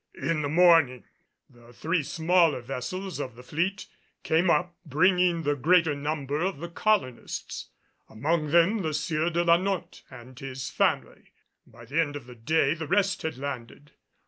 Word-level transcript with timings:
In 0.19 0.41
the 0.41 0.49
morning 0.49 1.03
the 1.47 1.71
three 1.73 2.01
smaller 2.01 2.61
vessels 2.61 3.19
of 3.19 3.35
the 3.35 3.43
fleet 3.43 3.85
came 4.23 4.49
up, 4.49 4.73
bringing 4.83 5.43
the 5.43 5.55
greater 5.55 5.93
number 5.93 6.41
of 6.41 6.57
the 6.57 6.69
colonists, 6.69 7.69
among 8.09 8.49
them 8.49 8.79
the 8.81 8.95
Sieur 8.95 9.29
de 9.29 9.43
la 9.43 9.57
Notte 9.57 10.01
and 10.09 10.39
his 10.39 10.71
family, 10.71 11.33
and 11.65 11.73
by 11.73 11.85
the 11.85 12.01
end 12.01 12.15
of 12.15 12.25
the 12.25 12.33
day 12.33 12.73
the 12.73 12.87
rest 12.87 13.21
had 13.21 13.37
landed. 13.37 13.91